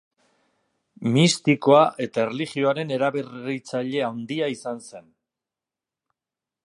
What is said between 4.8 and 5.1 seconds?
zen.